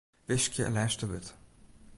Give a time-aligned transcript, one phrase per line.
[0.27, 1.27] Wiskje lêste wurd.